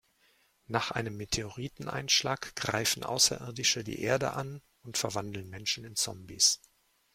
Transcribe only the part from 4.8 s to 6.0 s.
und verwandeln Menschen in